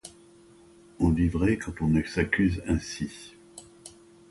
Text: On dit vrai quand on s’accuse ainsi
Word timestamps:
On 0.99 1.11
dit 1.11 1.27
vrai 1.29 1.57
quand 1.57 1.79
on 1.83 2.01
s’accuse 2.07 2.63
ainsi 2.67 3.35